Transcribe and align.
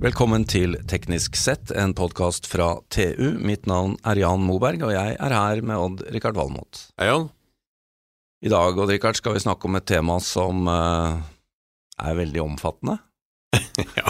Velkommen 0.00 0.46
til 0.48 0.78
Teknisk 0.88 1.34
sett, 1.36 1.68
en 1.76 1.90
podkast 1.92 2.46
fra 2.48 2.70
TU. 2.88 3.34
Mitt 3.36 3.66
navn 3.68 3.98
er 4.08 4.16
Jan 4.22 4.40
Moberg, 4.40 4.80
og 4.86 4.94
jeg 4.94 5.18
er 5.20 5.34
her 5.36 5.60
med 5.60 5.76
Odd-Rikard 5.76 6.38
Valmot. 6.38 6.78
Hei, 6.96 7.10
Jan. 7.10 7.26
I 8.40 8.48
dag 8.48 8.80
Odd-Rikard, 8.80 9.18
skal 9.20 9.36
vi 9.36 9.42
snakke 9.44 9.68
om 9.68 9.76
et 9.76 9.84
tema 9.90 10.16
som 10.24 10.64
uh, 10.72 11.20
er 12.00 12.16
veldig 12.16 12.40
omfattende. 12.46 12.96
ja, 14.00 14.06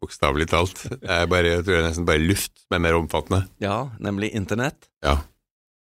bokstavelig 0.00 0.48
talt. 0.54 0.86
Jeg, 0.88 1.28
bare, 1.34 1.52
jeg 1.52 1.66
tror 1.66 1.74
det 1.74 1.82
er 1.82 1.88
nesten 1.90 2.08
bare 2.08 2.24
luft 2.24 2.56
som 2.64 2.78
er 2.78 2.84
mer 2.86 2.96
omfattende. 3.02 3.44
Ja, 3.60 3.78
nemlig 4.08 4.32
internett. 4.32 4.88
Ja. 5.04 5.18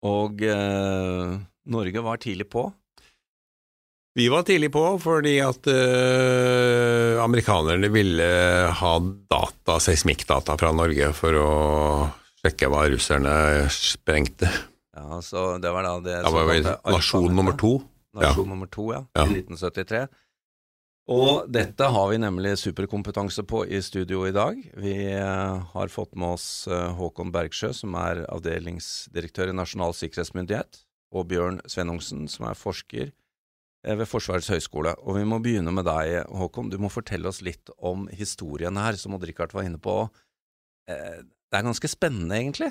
Og 0.00 0.40
uh, 0.48 1.37
Norge 1.68 2.09
var 2.09 2.24
tidlig 2.24 2.48
på. 2.56 2.70
Vi 4.19 4.27
var 4.28 4.42
tidlig 4.42 4.73
på 4.74 4.82
fordi 4.98 5.37
at 5.45 5.69
uh, 5.70 7.20
amerikanerne 7.23 7.91
ville 7.95 8.27
ha 8.80 8.95
data, 9.30 9.77
seismikkdata 9.82 10.56
fra 10.59 10.73
Norge 10.74 11.12
for 11.14 11.37
å 11.38 11.51
sjekke 12.42 12.70
hva 12.73 12.88
russerne 12.91 13.34
sprengte. 13.70 14.51
Ja, 14.96 15.20
så 15.23 15.54
det 15.62 15.70
var 15.73 15.87
da 15.87 15.95
det 16.02 16.16
Da 16.27 16.32
var 16.34 16.48
vi 16.51 16.59
nasjon 16.66 17.30
nummer 17.37 17.54
to. 17.60 17.77
Nasjon 18.18 18.45
Ja. 18.48 18.51
nummer 18.51 18.66
to, 18.66 18.88
ja, 18.92 19.04
Ja. 19.15 19.24
i 19.30 19.38
1973. 19.45 20.09
Og 21.10 21.46
dette 21.51 21.87
har 21.90 22.09
vi 22.10 22.18
nemlig 22.18 22.56
superkompetanse 22.59 23.42
på 23.46 23.65
i 23.66 23.80
studio 23.82 24.27
i 24.27 24.32
dag. 24.34 24.59
Vi 24.77 24.92
eh, 25.12 25.62
har 25.73 25.88
fått 25.88 26.15
med 26.15 26.34
oss 26.37 26.66
eh, 26.68 26.90
Håkon 26.95 27.32
Bergsjø, 27.32 27.73
som 27.74 27.95
er 27.95 28.24
avdelingsdirektør 28.29 29.51
i 29.51 29.56
Nasjonal 29.56 29.95
sikkerhetsmyndighet, 29.95 30.82
og 31.12 31.27
Bjørn 31.30 31.60
Svenungsen, 31.66 32.29
som 32.30 32.46
er 32.51 32.54
forsker 32.59 33.10
ved 33.82 34.06
Forsvarets 34.09 34.50
høgskole. 34.52 34.92
Og 35.09 35.16
vi 35.16 35.24
må 35.28 35.38
begynne 35.42 35.73
med 35.73 35.86
deg, 35.88 36.26
Håkon. 36.36 36.68
Du 36.73 36.76
må 36.82 36.90
fortelle 36.92 37.30
oss 37.30 37.40
litt 37.45 37.70
om 37.78 38.09
historien 38.12 38.76
her, 38.76 38.98
som 39.00 39.14
Odd-Rikard 39.16 39.54
var 39.56 39.64
inne 39.68 39.80
på. 39.80 40.02
Eh, 40.90 41.22
Det 41.50 41.59
er 41.59 41.64
ganske 41.66 41.88
spennende, 41.90 42.37
egentlig. 42.37 42.68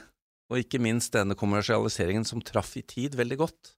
Og 0.49 0.61
ikke 0.61 0.79
minst 0.79 1.11
denne 1.13 1.35
kommersialiseringen 1.35 2.23
som 2.25 2.39
traff 2.41 2.77
i 2.79 2.81
tid 2.81 3.17
veldig 3.19 3.37
godt. 3.41 3.73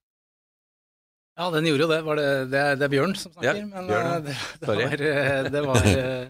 Ja, 1.36 1.48
den 1.50 1.66
gjorde 1.66 1.86
jo 1.86 1.90
det. 1.90 2.00
Var 2.06 2.16
det, 2.20 2.26
det, 2.52 2.60
er, 2.60 2.76
det 2.76 2.86
er 2.86 2.92
Bjørn 2.92 3.14
som 3.18 3.32
snakker. 3.32 3.56
Ja, 3.56 3.64
men 3.66 3.88
Bjørn, 3.88 4.06
eh, 4.06 4.20
det, 4.22 4.36
det, 4.60 4.68
var, 4.68 4.92
eh, 4.92 5.48
det, 5.50 5.62
var, 5.66 5.88
eh, 5.90 6.26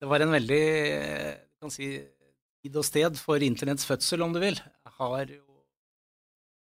det 0.00 0.10
var 0.12 0.24
en 0.24 0.34
veldig 0.36 0.62
eh, 0.92 1.34
kan 1.64 1.72
si, 1.74 1.88
tid 2.62 2.76
og 2.76 2.84
sted 2.86 3.16
for 3.18 3.42
internetts 3.44 3.88
fødsel, 3.88 4.22
om 4.22 4.32
du 4.36 4.40
vil. 4.44 4.60
Jeg 4.60 4.94
Har 5.00 5.24
jo 5.32 5.42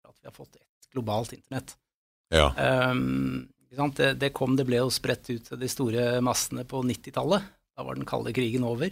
at 0.10 0.16
vi 0.18 0.28
har 0.28 0.36
fått 0.36 0.58
et 0.58 0.90
globalt 0.92 1.32
internett. 1.38 1.78
Ja. 2.34 2.50
Um? 2.92 3.48
Det, 3.70 4.14
det 4.20 4.30
kom, 4.34 4.56
det 4.56 4.66
ble 4.68 4.80
jo 4.80 4.90
spredt 4.94 5.30
ut 5.30 5.44
til 5.50 5.60
de 5.60 5.68
store 5.72 6.22
massene 6.24 6.64
på 6.68 6.82
90-tallet. 6.88 7.44
Da 7.78 7.84
var 7.86 7.96
den 8.00 8.08
kalde 8.10 8.34
krigen 8.34 8.64
over. 8.66 8.90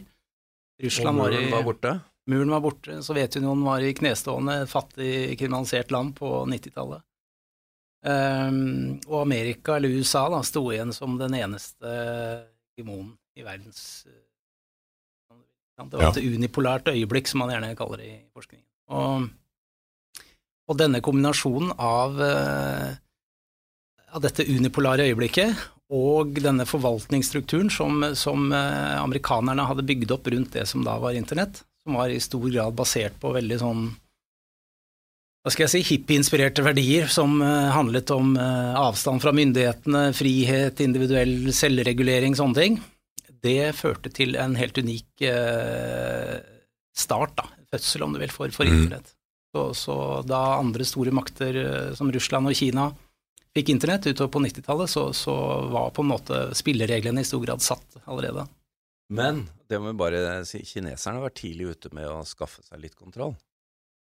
Russland 0.83 1.19
og 1.19 1.25
var, 1.29 1.35
i, 1.39 1.49
var 1.51 1.63
borte. 1.63 1.93
muren 2.27 2.51
var 2.51 2.61
borte. 2.65 2.97
Sovjetunionen 3.05 3.63
var 3.65 3.81
i 3.85 3.93
knestående, 3.95 4.65
fattig, 4.67 5.37
kriminalisert 5.39 5.91
land 5.95 6.15
på 6.19 6.31
90-tallet. 6.51 7.01
Um, 8.05 8.99
og 9.07 9.21
Amerika, 9.23 9.79
eller 9.79 9.89
USA, 9.97 10.27
da, 10.29 10.43
sto 10.45 10.67
igjen 10.69 10.91
som 10.93 11.15
den 11.17 11.33
eneste 11.39 11.95
demonen 12.77 13.15
i 13.35 13.41
verdens 13.41 14.05
eh, 14.05 14.19
Det 15.89 15.97
var 15.97 16.03
Ja. 16.03 16.11
et 16.11 16.21
unipolært 16.21 16.91
øyeblikk, 16.91 17.27
som 17.27 17.41
man 17.41 17.49
gjerne 17.55 17.73
kaller 17.79 17.97
det 18.03 18.05
i 18.11 18.19
forskningen. 18.35 18.65
Og, 18.93 19.25
og 20.69 20.77
denne 20.77 21.01
kombinasjonen 21.01 21.73
av, 21.81 22.21
eh, 22.21 22.93
av 24.15 24.23
dette 24.23 24.45
unipolare 24.47 25.09
øyeblikket 25.09 25.65
og 25.95 26.37
denne 26.41 26.65
forvaltningsstrukturen 26.65 27.69
som, 27.73 28.01
som 28.17 28.47
eh, 28.55 28.95
amerikanerne 28.97 29.67
hadde 29.69 29.85
bygd 29.85 30.15
opp 30.15 30.29
rundt 30.33 30.55
det 30.55 30.65
som 30.69 30.85
da 30.85 30.95
var 31.01 31.17
internett, 31.17 31.61
som 31.85 31.99
var 31.99 32.09
i 32.09 32.21
stor 32.23 32.47
grad 32.49 32.73
basert 32.77 33.19
på 33.21 33.33
veldig 33.35 33.59
sånn 33.61 33.85
hva 35.45 35.51
skal 35.53 35.67
jeg 35.67 35.73
si, 35.75 35.81
hippie-inspirerte 35.91 36.63
verdier 36.65 37.11
som 37.11 37.35
eh, 37.45 37.67
handlet 37.75 38.09
om 38.15 38.31
eh, 38.33 38.71
avstand 38.81 39.21
fra 39.21 39.35
myndighetene, 39.35 40.07
frihet, 40.17 40.81
individuell 40.81 41.51
selvregulering, 41.53 42.33
sånne 42.39 42.57
ting. 42.57 42.79
Det 43.45 43.75
førte 43.77 44.09
til 44.09 44.33
en 44.41 44.55
helt 44.57 44.79
unik 44.81 45.21
start, 46.97 47.35
da, 47.37 47.45
fødsel 47.75 48.07
om 48.07 48.15
du 48.15 48.23
vil, 48.23 48.33
for, 48.33 48.49
for 48.55 48.65
Mm. 48.65 48.79
internett. 48.79 49.11
Så, 49.53 49.67
så 49.77 49.97
da 50.25 50.57
andre 50.57 50.87
store 50.87 51.13
makter 51.13 51.59
som 51.95 52.09
Russland 52.11 52.49
og 52.49 52.57
Kina 52.57 52.87
fikk 53.55 53.71
internett 53.71 54.07
utover 54.07 54.31
på 54.33 54.43
90-tallet, 54.43 54.91
så, 54.91 55.07
så 55.15 55.35
var 55.71 55.93
på 55.95 56.03
en 56.03 56.11
måte 56.11 56.43
spillereglene 56.57 57.23
i 57.23 57.27
stor 57.27 57.43
grad 57.45 57.63
satt 57.63 57.99
allerede. 58.03 58.45
Men 59.13 59.45
det 59.69 59.79
må 59.79 59.91
vi 59.91 59.99
bare 59.99 60.21
si, 60.49 60.63
kineserne 60.65 61.21
var 61.23 61.33
tidlig 61.35 61.75
ute 61.75 61.91
med 61.95 62.09
å 62.09 62.23
skaffe 62.27 62.63
seg 62.65 62.81
litt 62.81 62.97
kontroll. 62.97 63.35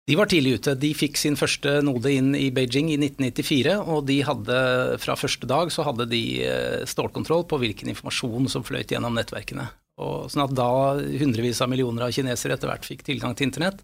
De 0.09 0.17
var 0.17 0.29
tidlig 0.29 0.57
ute. 0.57 0.73
De 0.81 0.89
fikk 0.97 1.19
sin 1.19 1.37
første 1.37 1.77
node 1.85 2.09
inn 2.09 2.33
i 2.35 2.47
Beijing 2.53 2.89
i 2.89 2.97
1994, 2.97 3.75
og 3.85 4.07
de 4.09 4.17
hadde 4.25 4.57
fra 5.01 5.15
første 5.19 5.47
dag 5.49 5.69
så 5.73 5.85
hadde 5.85 6.09
de 6.09 6.23
eh, 6.47 6.81
stålkontroll 6.89 7.45
på 7.49 7.59
hvilken 7.61 7.91
informasjon 7.93 8.49
som 8.51 8.65
fløyt 8.65 8.93
gjennom 8.95 9.15
nettverkene. 9.17 9.67
Og 10.01 10.31
sånn 10.33 10.47
at 10.47 10.55
da 10.57 10.71
hundrevis 10.97 11.61
av 11.61 11.69
millioner 11.69 12.07
av 12.07 12.15
kinesere 12.15 12.57
etter 12.57 12.71
hvert 12.71 12.87
fikk 12.87 13.05
tilgang 13.05 13.37
til 13.37 13.49
internett, 13.49 13.83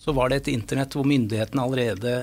så 0.00 0.14
var 0.16 0.32
det 0.32 0.40
et 0.40 0.54
internett 0.54 0.96
hvor 0.96 1.06
myndighetene 1.06 1.62
allerede 1.62 2.14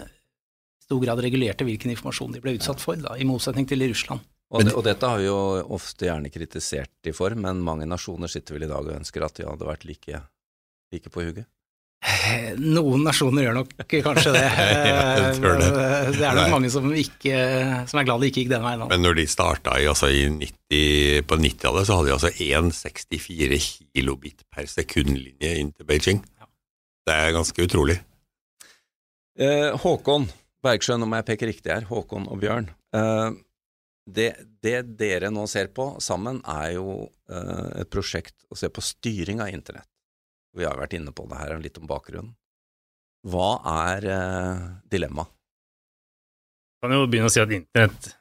stor 0.90 1.04
grad 1.06 1.22
regulerte 1.22 1.68
hvilken 1.68 1.94
informasjon 1.94 2.34
de 2.34 2.42
ble 2.42 2.56
utsatt 2.58 2.82
for, 2.82 2.98
da, 2.98 3.14
i 3.14 3.28
motsetning 3.30 3.68
til 3.70 3.86
i 3.86 3.92
Russland. 3.92 4.26
Og, 4.50 4.66
det, 4.66 4.74
og 4.74 4.82
dette 4.88 5.06
har 5.06 5.20
vi 5.22 5.28
jo 5.28 5.38
ofte 5.78 6.08
gjerne 6.08 6.32
kritisert 6.34 6.90
de 7.06 7.14
for, 7.14 7.36
men 7.38 7.62
mange 7.62 7.86
nasjoner 7.86 8.32
sitter 8.32 8.58
vel 8.58 8.66
i 8.66 8.72
dag 8.72 8.82
og 8.82 8.96
ønsker 8.98 9.22
at 9.22 9.38
de 9.38 9.46
hadde 9.46 9.68
vært 9.68 9.86
like, 9.86 10.22
like 10.90 11.14
på 11.14 11.22
hugget. 11.28 11.46
Eh, 12.00 12.56
Noen 12.58 13.04
nasjoner 13.04 13.44
gjør 13.46 13.58
nok 13.60 13.76
kanskje 13.92 14.34
det. 14.34 14.42
Ja, 14.50 15.30
det. 15.36 15.68
Eh, 15.68 16.10
det 16.16 16.26
er 16.26 16.34
nok 16.34 16.48
Nei. 16.48 16.50
mange 16.56 16.72
som, 16.74 16.90
ikke, 16.96 17.38
som 17.92 18.02
er 18.02 18.08
glad 18.08 18.24
det 18.24 18.32
ikke 18.32 18.46
gikk 18.46 18.52
den 18.56 18.66
veien. 18.66 18.88
Men 18.90 19.06
når 19.06 19.20
de 19.20 19.28
starta 19.30 19.78
i, 19.78 19.86
altså 19.92 20.10
i 20.10 20.26
90, 20.34 21.28
på 21.30 21.40
90-tallet, 21.44 21.86
så 21.86 22.00
hadde 22.00 22.10
de 22.10 22.18
altså 22.18 22.34
1,64 22.34 23.62
kilobit 23.94 24.46
per 24.50 24.72
sekundlinje 24.72 25.54
inn 25.62 25.74
til 25.76 25.86
Beijing. 25.92 26.26
Ja. 26.40 26.50
Det 27.06 27.22
er 27.28 27.36
ganske 27.38 27.70
utrolig. 27.70 28.00
Eh, 29.38 29.70
Håkon 29.86 30.26
Bergsjø, 30.66 30.98
om 31.00 31.16
jeg 31.16 31.28
peker 31.28 31.50
riktig 31.52 31.72
her, 31.72 31.88
Håkon 31.88 32.28
og 32.32 32.42
Bjørn. 32.42 32.68
Eh, 32.96 33.30
det, 34.10 34.30
det 34.64 34.82
dere 35.00 35.30
nå 35.32 35.46
ser 35.48 35.72
på 35.76 35.94
sammen, 36.04 36.42
er 36.48 36.76
jo 36.76 37.08
eh, 37.32 37.82
et 37.84 37.92
prosjekt 37.94 38.36
å 38.50 38.58
se 38.60 38.72
på 38.74 38.84
styring 38.84 39.44
av 39.44 39.54
internett. 39.54 39.88
Vi 40.58 40.66
har 40.66 40.80
vært 40.80 40.98
inne 40.98 41.14
på 41.16 41.28
det 41.30 41.40
her, 41.40 41.58
litt 41.62 41.78
om 41.80 41.88
bakgrunnen. 41.90 42.34
Hva 43.30 43.60
er 43.88 44.08
eh, 44.10 44.64
dilemmaet? 44.92 45.36
kan 46.80 46.96
jo 46.96 47.08
begynne 47.12 47.28
å 47.28 47.34
si 47.34 47.42
at 47.44 47.52
internett 47.52 48.14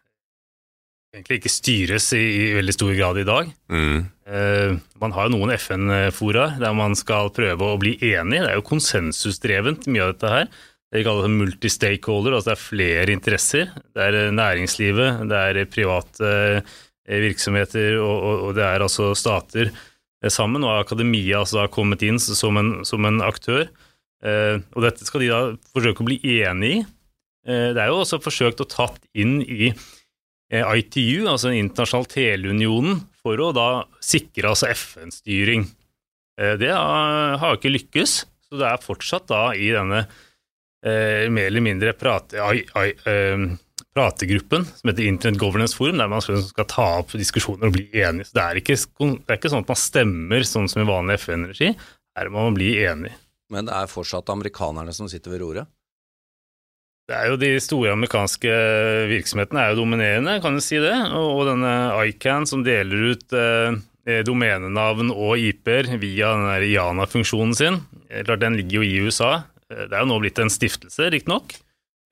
egentlig 1.14 1.38
ikke 1.40 1.52
styres 1.52 2.08
i, 2.16 2.20
i 2.20 2.56
veldig 2.58 2.74
stor 2.74 2.90
grad 2.98 3.20
i 3.22 3.26
dag. 3.26 3.52
Mm. 3.72 4.00
Eh, 4.28 4.72
man 5.00 5.14
har 5.16 5.28
jo 5.28 5.36
noen 5.36 5.54
FN-fora 5.54 6.50
der 6.60 6.74
man 6.76 6.96
skal 6.98 7.30
prøve 7.34 7.70
å 7.70 7.78
bli 7.80 7.96
enig. 8.10 8.42
Det 8.42 8.50
er 8.50 8.58
jo 8.58 8.66
konsensusdrevent, 8.66 9.88
mye 9.88 10.04
av 10.04 10.12
dette 10.14 10.34
her. 10.34 10.50
Det 10.88 11.02
kalles 11.04 11.28
multi-stakeholder, 11.28 12.32
altså 12.38 12.48
det 12.48 12.54
er 12.56 12.62
flere 12.62 13.12
interesser. 13.12 13.72
Det 13.92 14.04
er 14.06 14.16
eh, 14.22 14.30
næringslivet, 14.32 15.26
det 15.28 15.40
er 15.50 15.68
private 15.68 16.30
eh, 16.62 17.18
virksomheter, 17.26 17.98
og, 18.00 18.14
og, 18.16 18.44
og 18.48 18.54
det 18.56 18.64
er 18.64 18.84
altså 18.86 19.10
stater 19.18 19.68
eh, 19.68 20.30
sammen. 20.32 20.64
Og 20.64 20.78
akademia 20.78 21.42
altså 21.42 21.60
har 21.60 21.72
kommet 21.74 22.04
inn 22.08 22.16
som 22.22 22.56
en, 22.60 22.78
som 22.88 23.04
en 23.04 23.20
aktør. 23.26 23.66
Eh, 24.24 24.56
og 24.72 24.86
dette 24.86 25.04
skal 25.04 25.22
de 25.26 25.28
da 25.30 25.42
forsøke 25.76 26.02
å 26.02 26.08
bli 26.08 26.16
enig 26.38 26.70
i. 26.78 26.80
Eh, 27.48 27.68
Det 27.76 27.82
er 27.84 27.92
jo 27.92 28.00
også 28.00 28.22
forsøkt 28.24 28.64
å 28.64 28.68
tatt 28.72 29.04
inn 29.12 29.42
i 29.44 29.68
eh, 29.68 30.64
ITU, 30.80 31.26
altså 31.28 31.50
den 31.52 31.66
internasjonale 31.66 32.12
teleunionen, 32.14 33.02
for 33.20 33.36
å 33.44 33.50
da 33.52 33.68
sikre 34.00 34.54
altså 34.54 34.72
FN-styring. 34.72 35.68
Eh, 36.40 36.56
Det 36.64 36.72
har 36.72 37.58
ikke 37.58 37.74
lykkes, 37.76 38.16
så 38.48 38.56
det 38.62 38.72
er 38.72 38.80
fortsatt 38.88 39.28
da 39.28 39.50
i 39.52 39.68
denne 39.76 40.06
eh, 40.84 41.28
mer 41.32 41.48
eller 41.50 41.64
mindre 41.64 41.94
prate, 41.98 42.40
ai, 42.42 42.62
ai, 42.78 42.90
eh, 43.08 43.46
prategruppen 43.98 44.66
som 44.68 44.90
heter 44.90 45.08
Internet 45.08 45.40
Governance 45.40 45.76
Forum, 45.76 45.98
der 45.98 46.10
man 46.10 46.22
skal 46.22 46.68
ta 46.70 46.88
opp 47.00 47.14
diskusjoner 47.18 47.70
og 47.70 47.78
bli 47.78 47.88
enige. 47.98 48.28
Så 48.28 48.38
det 48.38 48.44
er 48.44 48.60
ikke, 48.60 48.76
det 48.76 49.32
er 49.32 49.40
ikke 49.40 49.54
sånn 49.54 49.64
at 49.64 49.72
man 49.72 49.80
stemmer 49.80 50.46
sånn 50.46 50.68
som 50.70 50.84
i 50.84 50.88
vanlig 50.88 51.18
FN-regi, 51.22 51.72
her 52.18 52.30
må 52.34 52.46
man 52.46 52.58
bli 52.58 52.76
enig. 52.84 53.14
Men 53.52 53.68
det 53.68 53.74
er 53.74 53.90
fortsatt 53.90 54.30
amerikanerne 54.30 54.92
som 54.94 55.08
sitter 55.10 55.34
ved 55.34 55.42
roret. 55.42 55.70
Det 57.08 57.16
er 57.16 57.30
jo 57.30 57.38
De 57.40 57.54
store 57.64 57.94
amerikanske 57.96 58.56
virksomhetene 59.08 59.62
er 59.62 59.70
jo 59.72 59.80
dominerende, 59.80 60.34
kan 60.44 60.58
du 60.58 60.60
si 60.60 60.76
det. 60.76 60.92
Og, 61.16 61.38
og 61.38 61.46
denne 61.48 61.70
ICAN 62.10 62.44
som 62.50 62.64
deler 62.66 63.14
ut 63.14 63.32
eh, 63.32 64.20
domenenavn 64.28 65.14
og 65.14 65.40
IP-er 65.40 65.88
via 66.02 66.34
den 66.36 66.66
IANA-funksjonen 66.68 67.56
sin, 67.56 67.80
eh, 68.10 68.26
klart 68.28 68.44
den 68.44 68.58
ligger 68.60 68.82
jo 68.82 68.84
i 68.84 69.00
USA. 69.08 69.32
Eh, 69.70 69.84
Det 69.88 69.92
er 69.94 70.02
jo 70.04 70.10
nå 70.10 70.18
blitt 70.22 70.38
en 70.42 70.50
stiftelse, 70.52 71.10
riktignok. 71.12 71.54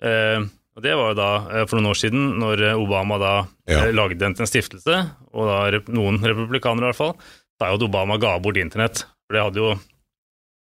Eh, 0.02 0.44
og 0.76 0.82
det 0.84 0.92
var 0.98 1.12
jo 1.14 1.16
da 1.18 1.30
eh, 1.50 1.66
for 1.66 1.78
noen 1.78 1.92
år 1.94 2.00
siden, 2.02 2.24
når 2.42 2.64
Obama 2.76 3.18
da 3.18 3.34
Ja. 3.66 3.86
lagde 3.90 4.18
den 4.20 4.34
til 4.36 4.44
en 4.44 4.50
stiftelse, 4.52 4.96
og 5.32 5.46
da 5.48 5.80
noen 5.92 6.20
republikanere 6.22 6.84
i 6.84 6.92
hvert 6.92 7.00
fall, 7.00 7.16
sa 7.58 7.70
jo 7.72 7.78
at 7.80 7.86
Obama 7.88 8.18
ga 8.20 8.38
bort 8.38 8.56
internett. 8.60 9.04
For 9.26 9.34
det 9.34 9.42
hadde 9.42 9.62
jo 9.62 9.72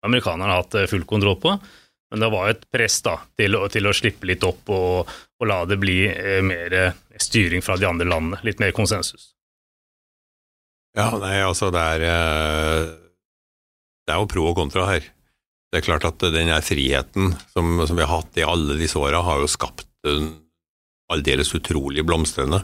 amerikanerne 0.05 0.53
hatt 0.61 0.77
full 0.89 1.03
kontroll 1.09 1.39
på. 1.41 1.59
Men 2.11 2.21
det 2.21 2.29
var 2.31 2.45
jo 2.45 2.53
et 2.53 2.65
press 2.71 3.01
da, 3.01 3.17
til, 3.35 3.57
til 3.73 3.87
å 3.89 3.91
slippe 3.97 4.27
litt 4.29 4.43
opp 4.45 4.69
og, 4.69 5.09
og 5.41 5.47
la 5.49 5.65
det 5.65 5.79
bli 5.81 6.05
mer 6.45 6.93
styring 7.19 7.63
fra 7.65 7.75
de 7.81 7.87
andre 7.89 8.05
landene. 8.07 8.37
Litt 8.45 8.59
mer 8.61 8.71
konsensus. 8.77 9.31
Ja, 10.95 11.09
nei, 11.19 11.41
altså 11.43 11.71
det 11.73 11.81
er 11.81 11.99
Det 14.05 14.13
er 14.13 14.21
jo 14.21 14.29
pro 14.29 14.45
og 14.51 14.55
kontra 14.55 14.85
her. 14.93 15.09
Det 15.75 15.81
er 15.81 15.89
klart 15.89 16.05
at 16.07 16.23
den 16.31 16.53
friheten 16.63 17.33
som, 17.51 17.81
som 17.83 17.97
vi 17.97 18.05
har 18.05 18.21
hatt 18.21 18.37
i 18.39 18.45
alle 18.47 18.77
disse 18.79 18.95
åra, 18.95 19.19
har 19.27 19.41
jo 19.43 19.49
skapt 19.51 19.89
en 20.07 20.29
aldeles 21.11 21.51
utrolig 21.57 22.05
blomstrende. 22.07 22.61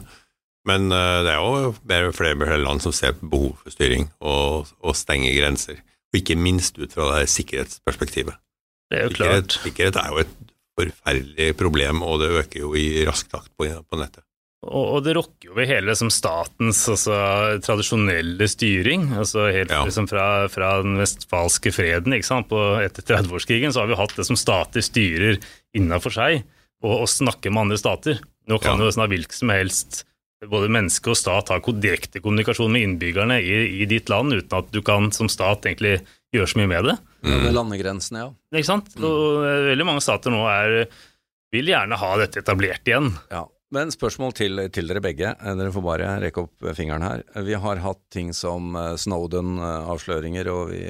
Men 0.64 0.88
eh, 0.96 1.18
det 1.26 1.34
er 1.34 1.42
jo 1.44 1.74
flere 1.82 2.14
flere 2.16 2.56
land 2.62 2.80
som 2.80 2.94
ser 2.96 3.12
på 3.18 3.28
behov 3.34 3.58
for 3.60 3.74
styring 3.74 4.08
og, 4.24 4.72
og 4.80 4.96
stenger 4.96 5.36
grenser. 5.36 5.82
Og 6.08 6.22
ikke 6.22 6.38
minst 6.40 6.80
ut 6.80 6.94
fra 6.94 7.10
det 7.10 7.18
her 7.18 7.30
sikkerhetsperspektivet. 7.34 8.40
Det 8.88 9.02
er 9.02 9.04
jo 9.04 9.12
Sikkerhet, 9.12 9.58
sikkerhet 9.60 10.00
er 10.00 10.08
jo 10.08 10.24
et 10.24 10.34
forferdelig 10.80 11.52
problem, 11.60 12.00
og 12.06 12.22
det 12.22 12.32
øker 12.40 12.64
jo 12.64 12.72
i 12.80 13.04
rask 13.04 13.28
takt 13.28 13.52
på, 13.60 13.68
på 13.68 14.00
nettet. 14.00 14.24
Og, 14.62 14.84
og 14.96 15.00
det 15.02 15.16
rokker 15.16 15.48
jo 15.48 15.56
ved 15.56 15.66
hele 15.66 15.94
som 15.98 16.10
statens 16.12 16.84
altså, 16.92 17.16
tradisjonelle 17.66 18.46
styring. 18.50 19.08
altså 19.18 19.48
Helt 19.50 19.72
Ja. 19.74 19.80
liksom 19.84 20.06
fra, 20.10 20.46
fra 20.52 20.76
den 20.84 20.94
vestfalske 21.00 21.72
freden 21.74 22.14
ikke 22.14 22.28
sant? 22.28 22.48
På, 22.52 22.60
etter 22.78 23.02
30-årskrigen, 23.02 23.74
så 23.74 23.82
har 23.82 23.90
vi 23.90 23.98
hatt 23.98 24.14
det 24.16 24.26
som 24.28 24.38
stater 24.38 24.84
styrer 24.86 25.40
innafor 25.74 26.14
seg, 26.14 26.44
og, 26.84 26.94
og 27.02 27.10
snakker 27.10 27.50
med 27.50 27.66
andre 27.66 27.80
stater. 27.82 28.22
Nå 28.50 28.58
kan 28.62 28.78
Ja. 28.78 28.86
jo 28.86 28.94
sånn 28.94 29.10
hvilken 29.10 29.34
som 29.42 29.50
helst 29.54 30.04
både 30.50 30.70
menneske 30.70 31.10
og 31.12 31.16
stat 31.18 31.50
ha 31.52 31.58
direkte 31.62 32.18
kommunikasjon 32.22 32.72
med 32.74 32.82
innbyggerne 32.82 33.36
i, 33.42 33.82
i 33.82 33.86
ditt 33.86 34.08
land, 34.10 34.32
uten 34.34 34.58
at 34.58 34.72
du 34.74 34.80
kan 34.82 35.10
som 35.14 35.28
stat 35.30 35.62
egentlig 35.66 36.00
gjøre 36.34 36.48
så 36.50 36.58
mye 36.58 36.70
med 36.70 36.84
det. 36.88 36.96
Mm. 37.22 37.36
Med 37.44 37.54
landegrensene, 37.54 38.18
ja. 38.24 38.30
Ikke 38.58 38.66
sant? 38.66 38.90
Og 38.98 39.42
eh, 39.46 39.66
veldig 39.70 39.86
mange 39.86 40.02
stater 40.02 40.34
nå 40.34 40.42
er, 40.50 40.88
vil 41.54 41.70
gjerne 41.70 41.98
ha 42.00 42.10
dette 42.18 42.42
etablert 42.42 42.86
igjen. 42.90 43.12
Ja, 43.30 43.44
men 43.72 43.92
spørsmål 43.92 44.34
til, 44.36 44.62
til 44.74 44.88
dere 44.90 45.00
begge. 45.04 45.30
Eh, 45.32 45.54
Dere 45.56 45.72
får 45.72 45.84
bare 45.86 46.08
rekke 46.20 46.44
opp 46.44 46.66
fingeren 46.76 47.04
her. 47.06 47.22
Eh, 47.32 47.44
Vi 47.46 47.56
har 47.56 47.80
hatt 47.80 48.02
ting 48.12 48.32
som 48.36 48.76
eh, 48.76 48.94
Snowden-avsløringer, 49.00 50.50
og 50.52 50.72
vi, 50.74 50.82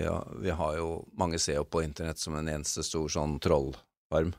vi 0.42 0.54
har 0.58 0.78
jo 0.80 0.88
Mange 1.18 1.38
ser 1.42 1.60
jo 1.60 1.66
på 1.68 1.84
internett 1.86 2.18
som 2.18 2.34
en 2.38 2.50
eneste 2.50 2.82
stor 2.86 3.06
sånn 3.12 3.38
trollvarm. 3.42 4.32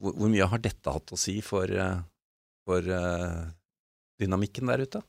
Hvor, 0.00 0.14
hvor 0.14 0.30
mye 0.32 0.46
har 0.52 0.62
dette 0.62 0.94
hatt 0.94 1.12
å 1.12 1.18
si 1.18 1.40
for, 1.44 1.68
for 2.64 2.86
uh, 2.88 3.42
dynamikken 4.22 4.70
der 4.70 4.84
ute? 4.86 5.02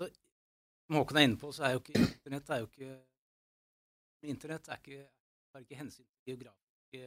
Som 0.00 0.98
Håkon 0.98 1.20
er 1.20 1.28
inne 1.28 1.38
på, 1.38 1.52
så 1.54 1.68
er 1.68 1.76
jo 1.76 1.84
ikke 1.84 2.00
internett 2.00 2.50
er 2.50 2.64
jo 2.64 2.70
ikke 2.72 2.90
Internett 4.32 4.66
er 4.68 4.80
ikke, 4.82 5.04
tar 5.52 5.62
ikke 5.62 5.78
hensyn 5.78 6.04
til 6.04 6.34
geografiske 6.34 7.06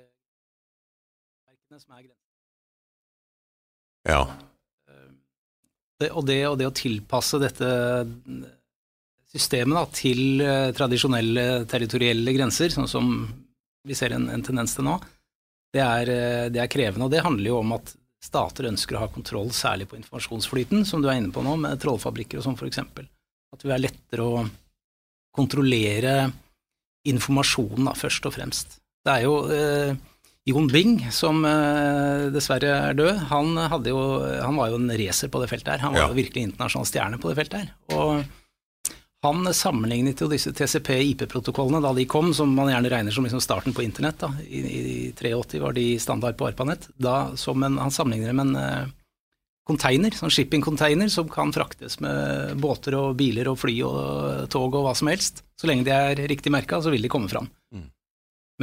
merkene 1.45 1.81
som 1.83 1.97
er 1.97 2.07
grenser. 2.07 2.32
Ja. 4.09 4.23
Det, 6.01 6.09
og, 6.11 6.25
det, 6.27 6.41
og 6.49 6.57
det 6.59 6.67
å 6.67 6.75
tilpasse 6.75 7.39
dette 7.39 7.69
systemet 9.33 9.77
da, 9.77 9.83
til 9.95 10.43
eh, 10.43 10.69
tradisjonelle 10.75 11.63
territorielle 11.69 12.35
grenser, 12.35 12.73
sånn 12.73 12.89
som 12.89 13.13
vi 13.87 13.95
ser 13.97 14.15
en, 14.15 14.27
en 14.31 14.43
tendens 14.45 14.75
til 14.75 14.85
nå, 14.87 14.97
det 15.73 15.81
er, 15.81 16.11
eh, 16.13 16.45
det 16.53 16.61
er 16.61 16.71
krevende. 16.71 17.07
Og 17.07 17.13
det 17.13 17.23
handler 17.25 17.49
jo 17.49 17.61
om 17.61 17.75
at 17.77 17.95
stater 18.23 18.69
ønsker 18.69 18.97
å 18.97 19.03
ha 19.03 19.09
kontroll 19.11 19.51
særlig 19.55 19.89
på 19.91 19.97
informasjonsflyten, 19.99 20.85
som 20.87 21.01
du 21.03 21.09
er 21.09 21.19
inne 21.19 21.33
på 21.33 21.43
nå, 21.43 21.57
med 21.59 21.81
trollfabrikker 21.81 22.39
og 22.39 22.45
sånn 22.45 22.59
f.eks. 22.59 22.83
At 22.83 23.65
det 23.65 23.73
er 23.73 23.83
lettere 23.83 24.27
å 24.27 24.45
kontrollere 25.33 26.15
informasjonen 27.09 27.89
da, 27.89 27.95
først 27.97 28.29
og 28.29 28.35
fremst. 28.35 28.77
Det 29.03 29.17
er 29.17 29.25
jo 29.25 29.37
eh, 29.51 29.95
Jon 30.45 30.67
Bing, 30.67 30.97
som 31.15 31.45
eh, 31.47 32.25
dessverre 32.35 32.71
er 32.89 32.97
død, 32.99 33.19
han, 33.29 33.53
jo, 33.87 33.99
han 34.43 34.57
var 34.59 34.73
jo 34.73 34.79
en 34.81 34.91
racer 34.99 35.29
på 35.31 35.39
det 35.39 35.47
feltet 35.53 35.71
her. 35.77 35.83
Han 35.85 35.93
var 35.95 36.01
Ja. 36.01 36.07
jo 36.11 36.17
virkelig 36.19 36.43
internasjonal 36.49 36.89
stjerne 36.89 37.19
på 37.21 37.31
det 37.31 37.37
feltet 37.39 37.61
her. 37.61 37.69
Og 37.95 38.25
han 39.23 39.47
sammenlignet 39.55 40.19
jo 40.19 40.27
disse 40.27 40.51
TCP-IP-protokollene 40.51 41.79
da 41.85 41.93
de 41.95 42.03
kom, 42.11 42.33
som 42.35 42.51
man 42.51 42.67
gjerne 42.73 42.91
regner 42.91 43.15
som 43.15 43.23
liksom 43.23 43.39
starten 43.39 43.71
på 43.73 43.85
internett. 43.85 44.19
da, 44.19 44.33
I, 44.43 44.59
i 44.59 45.13
83 45.15 45.61
var 45.63 45.71
de 45.79 45.85
standard 46.03 46.35
på 46.35 46.49
ARPANET. 46.49 46.89
Da, 46.99 47.31
som 47.39 47.63
en, 47.63 47.77
han 47.79 47.91
sammenligner 47.95 48.33
det 48.33 48.35
med 48.41 48.51
en 48.51 48.59
eh, 48.59 48.91
container, 49.63 50.11
sånn 50.11 50.27
shipping-container, 50.35 51.07
som 51.07 51.29
kan 51.31 51.53
fraktes 51.55 52.01
med 52.03 52.57
båter 52.59 52.99
og 52.99 53.15
biler 53.15 53.47
og 53.47 53.61
fly 53.63 53.77
og 53.87 54.49
tog 54.51 54.75
og 54.75 54.89
hva 54.89 54.91
som 54.99 55.07
helst. 55.07 55.39
Så 55.55 55.71
lenge 55.71 55.87
de 55.87 55.95
er 55.95 56.19
riktig 56.27 56.51
merka, 56.51 56.81
så 56.83 56.91
vil 56.91 57.07
de 57.07 57.07
komme 57.15 57.31
fram. 57.31 57.47
Mm. 57.71 57.87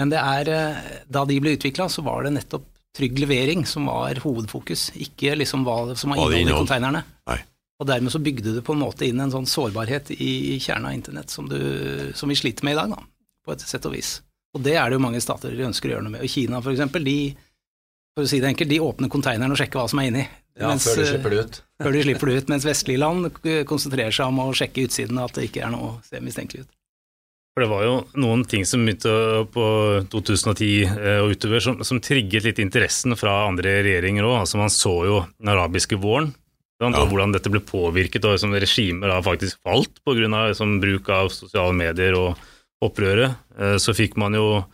Men 0.01 0.13
det 0.13 0.21
er, 0.21 0.49
eh, 0.49 0.93
da 1.13 1.27
de 1.29 1.37
ble 1.45 1.53
utvikla, 1.59 1.91
så 1.93 2.03
var 2.07 2.25
det 2.25 2.33
nettopp 2.39 2.65
trygg 2.97 3.21
levering 3.21 3.67
som 3.69 3.87
var 3.87 4.19
hovedfokus, 4.25 4.89
ikke 4.97 5.37
liksom 5.37 5.67
hva 5.67 5.95
som 5.95 6.15
var 6.15 6.25
det 6.25 6.41
innholdet 6.41 6.57
i 6.57 6.59
konteinerne. 6.65 7.03
Nei. 7.29 7.39
Og 7.81 7.89
dermed 7.89 8.13
så 8.13 8.21
bygde 8.21 8.55
du 8.57 8.63
på 8.65 8.75
en 8.75 8.83
måte 8.83 9.07
inn 9.07 9.21
en 9.23 9.33
sånn 9.33 9.47
sårbarhet 9.49 10.11
i, 10.17 10.59
kjernen 10.61 10.91
av 10.91 10.97
internett 10.97 11.33
som, 11.33 11.47
du, 11.49 12.11
som 12.17 12.29
vi 12.29 12.37
sliter 12.37 12.67
med 12.67 12.77
i 12.77 12.81
dag, 12.81 12.97
da, 12.97 13.05
på 13.47 13.55
et 13.55 13.65
sett 13.65 13.87
og 13.89 13.95
vis. 13.95 14.19
Og 14.57 14.65
det 14.65 14.75
er 14.77 14.91
det 14.91 14.99
jo 14.99 15.05
mange 15.05 15.23
stater 15.23 15.55
ønsker 15.55 15.89
å 15.89 15.95
gjøre 15.95 16.07
noe 16.09 16.17
med. 16.17 16.27
Og 16.27 16.33
Kina 16.33 16.61
for 16.65 16.75
eksempel, 16.75 17.07
de, 17.07 17.17
for 18.17 18.27
å 18.27 18.33
si 18.33 18.41
det 18.43 18.51
enkelt, 18.51 18.73
de 18.73 18.83
åpner 18.85 19.13
konteineren 19.13 19.55
og 19.55 19.61
sjekker 19.61 19.81
hva 19.81 19.87
som 19.93 20.03
er 20.03 20.11
inni. 20.11 20.27
Ja, 20.59 20.73
Mens, 20.73 20.89
før 20.91 20.99
de 20.99 21.07
eh, 21.07 21.13
slipper 21.15 21.33
det 21.33 21.45
ut. 21.47 21.61
før 21.81 21.95
de 21.95 22.03
slipper 22.05 22.29
det 22.29 22.41
ut, 22.41 22.49
mens 22.53 22.67
vestlige 22.69 23.01
land 23.01 23.31
eh, 23.47 23.63
konsentrerer 23.69 24.17
seg 24.17 24.33
om 24.33 24.43
å 24.43 24.51
sjekke 24.57 24.89
utsiden, 24.89 25.23
at 25.23 25.39
det 25.39 25.47
ikke 25.49 25.63
er 25.69 25.73
noe 25.73 25.93
å 25.93 25.97
se 26.09 26.21
mistenkelig 26.25 26.67
ut. 26.67 26.73
For 27.51 27.65
det 27.65 27.71
var 27.73 27.83
jo 27.83 27.95
noen 28.23 28.45
ting 28.47 28.63
som 28.69 28.85
begynte 28.87 29.11
på 29.51 29.65
2010 30.13 30.69
eh, 30.87 31.17
og 31.25 31.33
utover, 31.35 31.63
som, 31.65 31.81
som 31.87 31.99
trigget 32.03 32.47
litt 32.47 32.61
interessen 32.63 33.17
fra 33.19 33.49
andre 33.49 33.81
regjeringer 33.83 34.27
òg. 34.29 34.37
Altså 34.45 34.61
man 34.61 34.71
så 34.71 34.93
jo 35.09 35.17
den 35.41 35.51
arabiske 35.51 35.99
våren, 36.01 36.31
sant, 36.81 36.95
Ja. 36.95 37.03
og 37.03 37.11
hvordan 37.11 37.35
dette 37.35 37.51
ble 37.51 37.61
påvirket, 37.67 38.25
og 38.25 38.37
liksom, 38.37 38.55
regimer 38.55 39.11
har 39.17 39.27
faktisk 39.27 39.59
falt 39.67 39.99
pga. 40.07 40.55
bruk 40.81 41.11
av 41.11 41.33
sosiale 41.35 41.75
medier 41.75 42.15
og 42.15 42.39
opprøret. 42.83 43.35
Eh, 43.59 43.77
Så 43.83 43.93
fikk 43.99 44.17
man 44.17 44.33
jo 44.39 44.65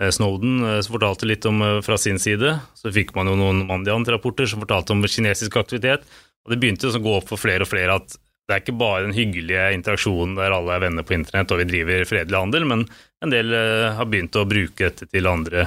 eh, 0.00 0.08
Snowden 0.10 0.82
som 0.82 0.96
fortalte 0.96 1.28
litt 1.28 1.44
om 1.46 1.60
fra 1.84 1.98
sin 2.00 2.18
side. 2.18 2.60
Så 2.74 2.90
fikk 2.90 3.14
man 3.14 3.28
jo 3.28 3.36
noen 3.36 3.66
Mandiant-rapporter 3.68 4.48
som 4.48 4.64
fortalte 4.64 4.96
om 4.96 5.04
kinesisk 5.04 5.52
aktivitet. 5.60 6.00
Og 6.46 6.50
det 6.50 6.58
begynte 6.64 6.88
å 6.88 6.98
gå 6.98 7.12
opp 7.20 7.28
for 7.28 7.36
flere 7.38 7.62
og 7.62 7.68
flere 7.70 8.00
at 8.00 8.16
det 8.52 8.58
er 8.58 8.64
ikke 8.66 8.76
bare 8.76 9.06
den 9.06 9.14
hyggelige 9.16 9.68
interaksjonen 9.72 10.34
der 10.36 10.52
alle 10.52 10.74
er 10.74 10.82
venner 10.84 11.06
på 11.08 11.14
internett 11.16 11.52
og 11.54 11.62
vi 11.62 11.70
driver 11.70 12.04
fredelig 12.04 12.36
handel, 12.36 12.66
men 12.68 12.82
en 13.24 13.32
del 13.32 13.54
eh, 13.56 13.88
har 13.96 14.08
begynt 14.10 14.36
å 14.36 14.44
bruke 14.44 14.90
dette 14.90 15.08
til 15.08 15.28
andre 15.30 15.64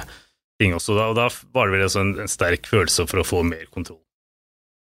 ting 0.60 0.76
også. 0.76 0.94
Og 0.94 1.16
da 1.18 1.24
var 1.56 1.66
det 1.66 1.80
vel 1.80 1.86
en, 1.88 2.12
en 2.22 2.30
sterk 2.30 2.68
følelse 2.70 3.08
for 3.10 3.22
å 3.22 3.26
få 3.26 3.40
mer 3.48 3.64
kontroll. 3.74 3.98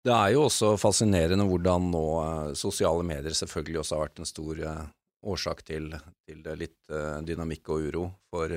Det 0.05 0.11
er 0.11 0.33
jo 0.35 0.43
også 0.49 0.73
fascinerende 0.77 1.47
hvordan 1.47 1.87
nå 1.93 2.03
eh, 2.25 2.51
sosiale 2.59 3.07
medier 3.07 3.37
selvfølgelig 3.39 3.81
også 3.85 3.95
har 3.95 4.03
vært 4.09 4.21
en 4.25 4.29
stor 4.33 4.59
eh, 4.73 4.83
årsak 5.31 5.63
til, 5.71 5.87
til 6.27 6.43
litt 6.59 6.91
dynamikk 7.25 7.71
og 7.73 7.87
uro 7.87 8.03
for 8.29 8.51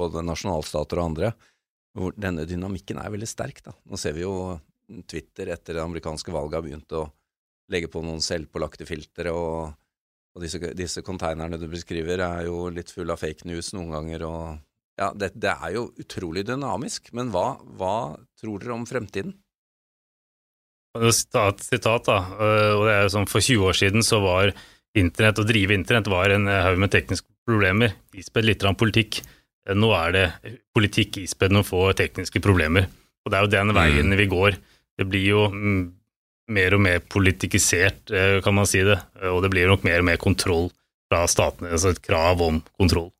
både 0.00 0.24
nasjonalstater 0.24 0.98
og 0.98 1.10
andre. 1.12 1.30
Denne 2.16 2.48
dynamikken 2.48 2.98
er 2.98 3.12
veldig 3.12 3.28
sterk. 3.28 3.60
Da. 3.68 3.76
Nå 3.86 4.00
ser 4.00 4.16
vi 4.16 4.24
jo 4.24 4.32
Twitter 5.06 5.52
etter 5.52 5.76
det 5.76 5.84
amerikanske 5.84 6.34
valget 6.34 6.58
har 6.58 6.66
begynt 6.66 6.96
å 6.96 7.04
legge 7.72 7.90
på 7.92 8.02
noen 8.04 8.22
selvpålagte 8.24 8.86
filtre, 8.88 9.32
og, 9.34 9.74
og 10.34 10.44
disse, 10.44 10.60
disse 10.76 11.02
konteinerne 11.06 11.60
du 11.60 11.66
beskriver 11.70 12.22
er 12.24 12.46
jo 12.48 12.68
litt 12.72 12.92
fulle 12.94 13.14
av 13.14 13.20
fake 13.20 13.48
news 13.50 13.74
noen 13.76 13.92
ganger. 13.96 14.24
og 14.28 14.98
ja, 14.98 15.12
det, 15.14 15.32
det 15.38 15.52
er 15.52 15.76
jo 15.76 15.88
utrolig 16.00 16.42
dynamisk, 16.48 17.12
men 17.14 17.30
hva, 17.34 17.52
hva 17.78 18.16
tror 18.40 18.62
dere 18.62 18.74
om 18.74 18.88
fremtiden? 18.88 19.36
Sitat, 20.98 21.60
sitat, 21.62 22.08
da. 22.08 22.18
øh, 22.40 22.72
Og 22.80 22.86
det 22.88 22.94
er 22.94 23.02
jo 23.04 23.12
sånn, 23.12 23.28
For 23.30 23.44
20 23.44 23.68
år 23.68 23.76
siden 23.76 24.02
så 24.02 24.18
var 24.24 24.50
internett, 24.98 25.38
å 25.38 25.46
drive 25.46 25.76
internett 25.76 26.08
var 26.10 26.32
en 26.34 26.48
eh, 26.50 26.62
haug 26.64 26.80
med 26.82 26.90
tekniske 26.90 27.28
problemer. 27.46 27.94
Ispedd 28.18 28.48
litt 28.48 28.64
av 28.66 28.74
politikk. 28.80 29.20
Eh, 29.68 29.76
Nå 29.78 29.92
er 29.94 30.16
det 30.16 30.24
politikk 30.74 31.20
ispedd 31.22 31.54
noen 31.54 31.68
få 31.68 31.84
tekniske 31.98 32.42
problemer. 32.42 32.88
Og 33.22 33.30
det 33.30 33.38
er 33.38 33.46
jo 33.46 33.52
den 33.52 33.74
veien 33.76 34.18
vi 34.18 34.26
går. 34.32 34.58
Det 34.98 35.06
blir 35.06 35.28
jo 35.28 35.44
mm, 35.52 35.84
mer 36.48 36.74
og 36.76 36.82
mer 36.84 37.00
politikisert, 37.04 38.10
eh, 38.10 38.40
kan 38.44 38.54
man 38.56 38.66
si 38.68 38.80
det. 38.86 38.98
Eh, 39.20 39.28
Og 39.28 39.42
det 39.44 39.50
blir 39.52 39.68
nok 39.68 39.84
mer 39.84 40.00
og 40.00 40.08
mer 40.08 40.16
kontroll 40.20 40.70
fra 41.08 41.26
statene, 41.28 41.70
altså 41.72 41.92
et 41.94 42.02
krav 42.04 42.40
om 42.44 42.62
kontroll. 42.78 43.10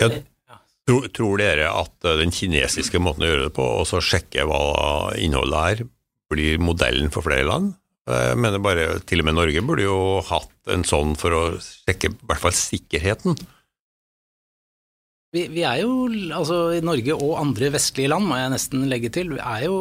Ja, 0.00 0.08
Ja. 0.08 0.22
Tror, 0.88 1.04
tror 1.12 1.36
dere 1.36 1.66
at 1.68 2.04
eh, 2.08 2.16
den 2.22 2.30
kinesiske 2.32 2.96
måten 2.98 3.26
å 3.26 3.28
gjøre 3.28 3.48
det 3.50 3.54
på, 3.58 3.66
og 3.82 3.84
så 3.86 4.00
sjekke 4.00 4.46
hva 4.48 5.12
innholdet 5.20 5.82
er, 5.82 5.82
blir 6.32 6.58
modellen 6.58 7.10
for 7.12 7.22
flere 7.26 7.44
land? 7.44 7.74
Jeg 8.08 8.38
mener 8.40 8.58
bare, 8.64 9.00
Til 9.04 9.20
og 9.20 9.26
med 9.28 9.34
Norge 9.36 9.60
burde 9.60 9.84
jo 9.84 10.22
hatt 10.24 10.72
en 10.72 10.80
sånn 10.88 11.12
for 11.20 11.34
å 11.36 11.42
sjekke 11.60 12.08
i 12.08 12.14
hvert 12.24 12.40
fall 12.40 12.54
sikkerheten. 12.56 13.36
Vi, 15.36 15.42
vi 15.52 15.60
er 15.68 15.82
jo, 15.82 16.06
altså 16.32 16.72
i 16.72 16.80
Norge 16.80 17.12
og 17.18 17.34
andre 17.36 17.68
vestlige 17.74 18.08
land, 18.08 18.24
må 18.24 18.38
jeg 18.40 18.54
nesten 18.54 18.86
legge 18.88 19.10
til, 19.12 19.34
vi 19.36 19.42
er 19.44 19.66
jo 19.66 19.76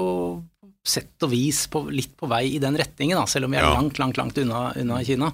sett 0.89 1.23
og 1.25 1.31
vis 1.33 1.65
på, 1.71 1.83
litt 1.93 2.13
på 2.17 2.29
vei 2.31 2.45
i 2.55 2.61
den 2.63 2.77
retningen, 2.79 3.19
da, 3.19 3.25
selv 3.29 3.47
om 3.47 3.55
vi 3.55 3.59
er 3.59 3.67
Ja. 3.67 3.73
langt, 3.75 3.99
langt, 3.99 4.17
langt 4.17 4.37
unna, 4.41 4.71
unna 4.79 5.03
Kina. 5.03 5.31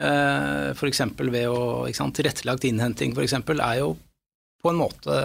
Uh, 0.00 0.70
f.eks. 0.72 1.02
ved 1.18 1.48
å 1.52 1.86
ikke 1.88 1.98
sant, 1.98 2.14
Tilrettelagt 2.16 2.64
innhenting 2.64 3.12
f.eks. 3.12 3.34
er 3.36 3.82
jo 3.82 3.90
på 4.60 4.70
en 4.72 4.80
måte, 4.80 5.16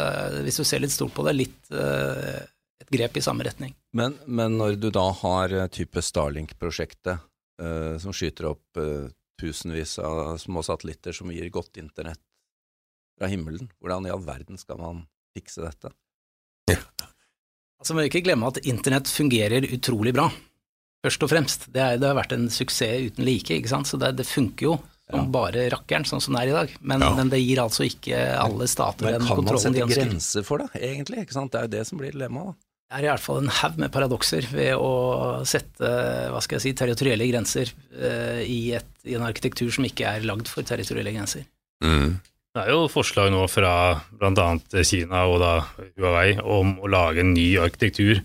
hvis 0.44 0.60
du 0.60 0.66
ser 0.68 0.84
litt 0.84 0.92
stort 0.92 1.14
på 1.16 1.24
det, 1.28 1.36
litt 1.36 1.72
uh, 1.72 2.44
et 2.82 2.92
grep 2.92 3.18
i 3.18 3.24
samme 3.24 3.46
retning. 3.48 3.74
Men, 3.96 4.18
men 4.28 4.58
når 4.60 4.78
du 4.80 4.90
da 4.94 5.08
har 5.24 5.54
eh, 5.56 5.68
type 5.72 6.02
Starlink-prosjektet, 6.04 7.24
uh, 7.62 7.96
som 8.02 8.14
skyter 8.16 8.50
opp 8.52 8.80
eh, 8.82 9.08
tusenvis 9.40 9.98
av 10.04 10.36
små 10.42 10.64
satellitter 10.66 11.16
som 11.16 11.32
gir 11.32 11.48
godt 11.54 11.80
internett 11.82 12.22
fra 13.16 13.30
himmelen, 13.32 13.70
hvordan 13.80 14.08
i 14.08 14.12
all 14.14 14.24
verden 14.26 14.60
skal 14.60 14.80
man 14.82 15.06
fikse 15.36 15.64
dette? 15.64 15.92
Altså, 17.86 17.94
må 17.94 18.02
vi 18.02 18.10
ikke 18.10 18.24
glemme 18.26 18.48
at 18.50 18.58
internett 18.66 19.06
fungerer 19.14 19.62
utrolig 19.76 20.10
bra, 20.16 20.24
først 21.06 21.22
og 21.22 21.30
fremst. 21.30 21.68
Det, 21.70 21.78
er, 21.84 22.00
det 22.02 22.08
har 22.10 22.16
vært 22.18 22.34
en 22.34 22.48
suksess 22.50 23.12
uten 23.12 23.28
like, 23.28 23.54
ikke 23.54 23.70
sant? 23.70 23.86
så 23.86 24.00
det, 24.02 24.16
det 24.18 24.26
funker 24.26 24.66
jo 24.72 24.76
som 25.06 25.20
Ja. 25.20 25.26
bare 25.30 25.68
rakkeren, 25.70 26.02
sånn 26.10 26.24
som 26.26 26.34
det 26.34 26.48
er 26.48 26.50
i 26.50 26.56
dag. 26.56 26.72
Men, 26.82 27.04
Ja. 27.06 27.12
men 27.14 27.30
det 27.30 27.44
gir 27.44 27.62
altså 27.62 27.86
ikke 27.86 28.18
alle 28.42 28.66
stater 28.66 29.06
Men 29.06 29.20
den 29.20 29.28
kan 29.30 29.44
man 29.46 29.60
sette 29.62 29.86
grenser 29.92 30.44
for 30.48 30.64
det, 30.64 30.72
egentlig? 30.82 31.28
Ikke 31.28 31.38
sant? 31.38 31.52
Det 31.54 31.60
er 31.62 31.68
jo 31.68 31.74
det 31.78 31.84
som 31.86 32.02
blir 32.02 32.10
dilemmaet. 32.16 32.56
da. 32.56 32.58
Det 32.90 32.98
er 32.98 33.06
i 33.06 33.12
hvert 33.14 33.22
fall 33.28 33.38
en 33.44 33.54
haug 33.62 33.78
med 33.78 33.94
paradokser 33.94 34.48
ved 34.50 34.74
å 34.82 35.46
sette 35.46 35.94
hva 36.34 36.42
skal 36.42 36.58
jeg 36.58 36.66
si, 36.66 36.74
territorielle 36.74 37.30
grenser 37.30 37.70
uh, 38.02 38.42
i, 38.42 38.74
et, 38.74 38.90
i 39.06 39.14
en 39.14 39.30
arkitektur 39.30 39.70
som 39.74 39.86
ikke 39.86 40.10
er 40.10 40.26
lagd 40.26 40.50
for 40.50 40.66
territorielle 40.66 41.14
grenser. 41.14 41.46
Mm. 41.86 42.18
Det 42.56 42.64
er 42.64 42.72
jo 42.72 42.86
forslag 42.88 43.34
nå 43.34 43.42
fra 43.52 43.72
bl.a. 44.16 44.46
Kina 44.88 45.26
og 45.28 45.42
da 45.44 45.54
Huawei 46.00 46.38
om 46.40 46.78
å 46.80 46.88
lage 46.88 47.20
en 47.20 47.34
ny 47.36 47.50
arkitektur 47.60 48.22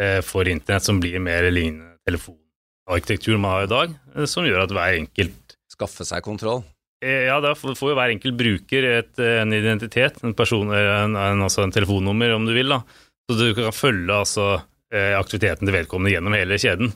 eh, 0.00 0.20
for 0.24 0.48
internett 0.48 0.86
som 0.86 1.00
blir 1.02 1.20
mer 1.20 1.44
lignende 1.52 1.98
telefonarkitektur 2.08 3.36
man 3.36 3.58
har 3.58 3.66
i 3.66 3.72
dag, 3.74 3.92
eh, 4.16 4.24
som 4.30 4.48
gjør 4.48 4.64
at 4.64 4.72
hver 4.76 4.96
enkelt 5.02 5.56
Skaffe 5.70 6.04
seg 6.08 6.24
kontroll. 6.24 6.64
eh, 7.04 7.26
Ja, 7.28 7.36
da 7.44 7.52
får 7.54 7.76
jo 7.92 7.98
hver 7.98 8.14
enkelt 8.14 8.38
bruker 8.40 8.88
et, 8.94 9.12
en 9.20 9.52
identitet, 9.52 10.16
en 10.24 10.34
person, 10.36 10.72
en, 10.72 11.14
en, 11.20 11.44
altså 11.44 11.66
en 11.66 11.72
telefonnummer 11.76 12.32
om 12.38 12.48
du 12.48 12.54
vil, 12.56 12.72
da. 12.72 12.80
Så 13.28 13.36
du 13.38 13.46
kan 13.60 13.76
følge 13.76 14.16
altså 14.24 14.48
aktiviteten 14.90 15.68
til 15.68 15.76
vedkommende 15.76 16.10
gjennom 16.16 16.34
hele 16.34 16.56
kjeden. 16.58 16.88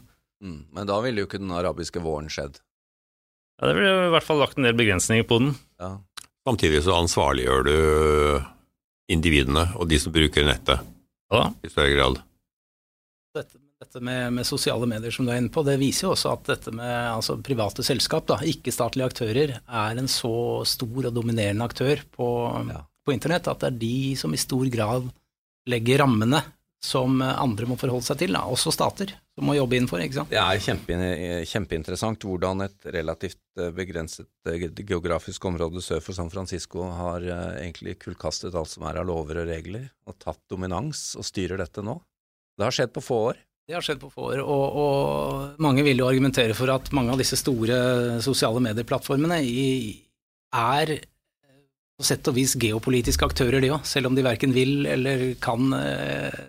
Mm. 0.43 0.57
Men 0.75 0.89
da 0.89 0.97
ville 1.05 1.23
jo 1.23 1.29
ikke 1.29 1.39
den 1.39 1.53
arabiske 1.55 2.01
våren 2.03 2.27
skjedd. 2.33 2.57
Ja, 3.61 3.69
det 3.69 3.77
ville 3.79 3.93
i 4.09 4.11
hvert 4.17 4.27
fall 4.27 4.41
lagt 4.43 4.59
en 4.59 4.67
del 4.67 4.75
begrensninger 4.75 5.29
på 5.31 5.39
den. 5.45 5.53
Ja. 5.79 5.93
Samtidig 6.45 6.83
så 6.85 6.97
ansvarliggjør 6.99 7.65
du 7.67 7.77
individene 9.15 9.67
og 9.79 9.89
de 9.89 9.99
som 10.01 10.13
bruker 10.15 10.47
nettet 10.49 10.91
Ja, 11.33 11.49
i 11.65 11.71
større 11.73 11.93
grad. 11.97 12.19
Dette, 13.35 13.59
dette 13.81 14.01
med, 14.05 14.35
med 14.37 14.47
sosiale 14.47 14.87
medier 14.87 15.11
som 15.15 15.27
du 15.27 15.33
er 15.33 15.41
inne 15.41 15.51
på, 15.53 15.65
det 15.67 15.79
viser 15.81 16.07
jo 16.07 16.13
også 16.13 16.35
at 16.37 16.51
dette 16.53 16.75
med 16.77 16.93
altså, 17.11 17.39
private 17.43 17.83
selskap, 17.83 18.29
ikke-statlige 18.45 19.09
aktører, 19.09 19.55
er 19.65 19.99
en 19.99 20.11
så 20.11 20.63
stor 20.69 21.09
og 21.09 21.17
dominerende 21.17 21.65
aktør 21.67 22.05
på, 22.15 22.29
Ja. 22.71 22.85
på 23.05 23.17
internett 23.17 23.49
at 23.51 23.65
det 23.65 23.73
er 23.73 23.81
de 23.81 23.97
som 24.21 24.37
i 24.37 24.41
stor 24.41 24.69
grad 24.73 25.09
legger 25.67 26.05
rammene 26.05 26.43
som 26.85 27.23
andre 27.25 27.69
må 27.69 27.79
forholde 27.81 28.05
seg 28.05 28.19
til, 28.21 28.35
da, 28.37 28.43
også 28.51 28.73
stater, 28.75 29.15
som 29.33 29.49
må 29.49 29.57
jobbe 29.57 29.79
innenfor. 29.79 30.03
ikke 30.05 30.19
sant? 30.21 30.33
Det 30.35 30.41
er 30.41 30.61
kjempe, 30.61 30.99
kjempeinteressant 31.49 32.27
hvordan 32.29 32.67
et 32.67 32.91
relativt 32.93 33.41
eh, 33.59 33.73
begrenset 33.75 34.29
eh, 34.51 34.69
geografisk 34.85 35.49
område 35.49 35.81
sør 35.85 36.05
for 36.05 36.17
San 36.17 36.33
Francisco 36.33 36.85
har 36.99 37.25
eh, 37.25 37.63
egentlig 37.65 37.97
kullkastet 38.05 38.55
alt 38.59 38.75
som 38.75 38.85
er 38.91 39.01
av 39.01 39.09
lover 39.09 39.41
og 39.43 39.49
regler, 39.49 39.89
og 40.05 40.19
tatt 40.21 40.43
dominans 40.53 41.15
og 41.17 41.27
styrer 41.27 41.65
dette 41.65 41.85
nå. 41.85 41.97
Det 42.55 42.69
har 42.69 42.77
skjedd 42.77 42.95
på 42.95 43.03
få 43.03 43.21
år. 43.33 43.43
Det 43.65 43.73
har 43.79 43.85
skjedd 43.85 44.03
på 44.03 44.11
få 44.13 44.29
år, 44.35 44.41
og, 44.45 44.65
og 44.77 45.61
mange 45.65 45.83
vil 45.87 46.03
jo 46.03 46.09
argumentere 46.11 46.53
for 46.57 46.69
at 46.75 46.91
mange 46.93 47.15
av 47.15 47.21
disse 47.21 47.39
store 47.41 48.21
sosiale 48.25 48.61
medieplattformene 48.61 49.41
i, 49.41 49.69
er 50.53 50.93
eh, 50.99 51.63
på 51.97 52.05
sett 52.05 52.29
og 52.29 52.37
vis 52.37 52.59
geopolitiske 52.61 53.25
aktører, 53.25 53.65
de 53.65 53.73
òg. 53.73 53.87
Selv 53.89 54.11
om 54.11 54.19
de 54.19 54.27
verken 54.27 54.53
vil 54.53 54.85
eller 54.85 55.31
kan 55.41 55.73
eh, 55.79 56.43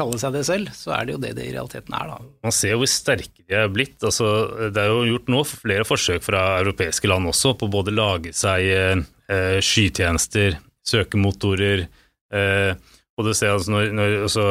kalle 0.00 0.18
seg 0.20 0.34
det 0.34 0.42
selv, 0.48 0.72
så 0.76 0.94
er 0.96 1.06
det 1.06 1.14
jo 1.14 1.20
det 1.22 1.34
det 1.36 1.46
i 1.46 1.52
realiteten 1.54 1.94
er, 1.96 2.10
da. 2.10 2.18
Man 2.48 2.54
ser 2.56 2.74
jo 2.74 2.80
hvor 2.82 2.90
sterke 2.90 3.44
de 3.44 3.56
er 3.56 3.70
blitt. 3.72 3.98
Altså, 4.00 4.30
det 4.72 4.82
er 4.82 4.90
jo 4.90 5.04
gjort 5.12 5.30
nå 5.32 5.44
flere 5.48 5.86
forsøk 5.88 6.24
fra 6.24 6.42
europeiske 6.62 7.10
land 7.10 7.28
også 7.30 7.54
på 7.60 7.68
både 7.72 7.94
lage 7.94 8.34
seg 8.36 8.66
eh, 8.72 9.04
eh, 9.30 9.58
skytjenester, 9.64 10.58
søkemotorer 10.90 11.84
eh, 11.84 12.72
Og 13.18 13.26
du 13.26 13.34
ser 13.36 13.52
altså 13.52 13.74
når, 13.74 13.90
når 13.94 14.16
altså, 14.24 14.46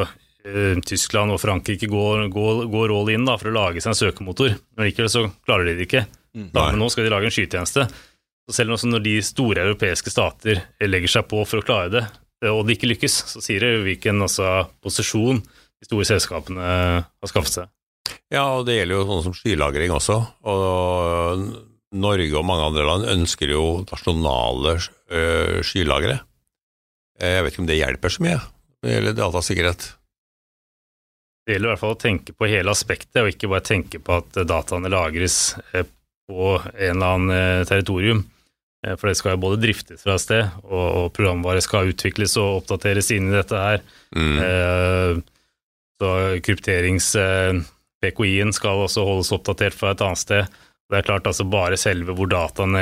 eh, 0.45 0.77
Tyskland 0.85 1.33
og 1.33 1.41
Frankrike 1.41 1.89
går, 1.89 2.27
går, 2.33 2.63
går 2.69 2.93
all 2.95 3.11
in 3.15 3.25
da, 3.27 3.35
for 3.41 3.51
å 3.51 3.57
lage 3.57 3.83
seg 3.83 3.95
en 3.95 4.01
søkemotor. 4.03 4.55
Når 4.77 4.93
ikke 4.93 5.09
så 5.11 5.25
klarer 5.47 5.71
de 5.71 5.79
det 5.79 5.89
ikke. 5.89 6.05
Mm. 6.37 6.51
Da, 6.53 6.69
men 6.69 6.79
nå 6.83 6.89
skal 6.93 7.07
de 7.07 7.13
lage 7.15 7.29
en 7.29 7.33
skytjeneste. 7.33 7.89
Så 8.49 8.55
selv 8.61 8.73
om 8.73 8.93
når 8.93 9.05
de 9.05 9.19
store 9.25 9.65
europeiske 9.67 10.13
stater 10.13 10.63
legger 10.85 11.17
seg 11.17 11.27
på 11.29 11.43
for 11.45 11.61
å 11.61 11.65
klare 11.65 11.93
det, 11.93 12.05
og 12.47 12.61
det 12.67 12.77
ikke 12.77 12.93
lykkes, 12.93 13.17
så 13.33 13.41
sier 13.43 13.65
det 13.65 13.73
hvilken 13.83 14.21
altså, 14.23 14.69
posisjon 14.83 15.41
de 15.43 15.87
store 15.87 16.07
selskapene 16.07 16.69
har 17.03 17.31
skaffet 17.31 17.57
seg. 17.57 17.73
Ja, 18.31 18.45
og 18.57 18.65
det 18.67 18.77
gjelder 18.77 18.99
jo 18.99 19.07
sånn 19.09 19.25
som 19.27 19.35
skylagring 19.35 19.91
også. 19.93 20.15
Og 20.49 21.43
Norge 21.99 22.37
og 22.37 22.45
mange 22.47 22.65
andre 22.69 22.85
land 22.87 23.07
ønsker 23.11 23.51
jo 23.51 23.63
nasjonale 23.89 24.77
skylagre. 25.65 26.19
Eh, 27.19 27.35
Jeg 27.35 27.43
vet 27.45 27.53
ikke 27.53 27.63
om 27.65 27.69
det 27.69 27.79
hjelper 27.79 28.13
så 28.13 28.25
mye 28.25 28.39
når 28.39 28.87
det 28.87 28.95
gjelder 28.95 29.15
datasikkerhet. 29.17 29.87
Det 31.43 31.55
gjelder 31.55 31.67
i 31.67 31.71
hvert 31.73 31.81
fall 31.81 31.95
å 31.95 31.99
tenke 31.99 32.35
på 32.37 32.47
hele 32.47 32.71
aspektet, 32.71 33.17
og 33.19 33.31
ikke 33.31 33.49
bare 33.51 33.65
tenke 33.65 33.99
på 33.99 34.19
at 34.21 34.37
dataene 34.47 34.91
lagres 34.93 35.57
eh, 35.73 35.87
på 36.29 36.51
en 36.61 36.93
eller 36.93 37.15
annen 37.15 37.33
eh, 37.35 37.63
territorium. 37.67 38.21
Eh, 38.85 38.95
For 38.95 39.07
det 39.09 39.17
skal 39.19 39.31
jo 39.35 39.43
både 39.43 39.61
driftes 39.63 40.03
fra 40.05 40.13
et 40.15 40.23
sted, 40.23 40.43
og, 40.67 40.87
og 41.01 41.07
programvare 41.15 41.61
skal 41.65 41.89
utvikles 41.91 42.33
og 42.39 42.47
oppdateres 42.61 43.07
inn 43.15 43.25
i 43.31 43.37
dette 43.37 43.57
her. 43.59 43.79
Mm. 44.15 44.37
Eh, 44.45 45.13
Så 45.99 46.09
krypterings-PKI-en 46.47 48.53
skal 48.55 48.75
også 48.85 49.01
holdes 49.03 49.33
oppdatert 49.35 49.75
fra 49.75 49.91
et 49.91 50.03
annet 50.05 50.21
sted. 50.21 50.43
Det 50.89 50.97
er 50.97 51.05
klart 51.05 51.27
altså 51.29 51.45
bare 51.45 51.77
selve 51.77 52.15
hvor 52.17 52.29
dataene 52.31 52.81